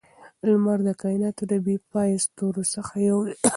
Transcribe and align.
لمر 0.47 0.79
د 0.87 0.89
کائناتو 1.01 1.43
د 1.51 1.53
بې 1.65 1.75
پایه 1.91 2.17
ستورو 2.25 2.63
څخه 2.73 2.93
یو 3.09 3.19
دی. 3.27 3.35